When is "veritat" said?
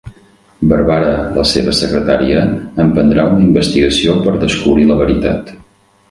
5.03-5.53